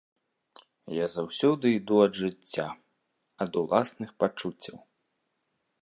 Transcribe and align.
Я 1.03 1.09
заўсёды 1.15 1.65
іду 1.77 1.95
ад 2.05 2.13
жыцця, 2.21 2.67
ад 3.47 3.51
уласных 3.63 4.09
пачуццяў. 4.25 4.77